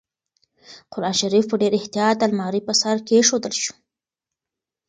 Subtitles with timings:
[0.93, 3.73] قرانشریف په ډېر احتیاط د المارۍ په سر کېښودل شو.